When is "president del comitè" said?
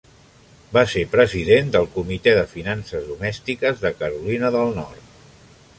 1.11-2.33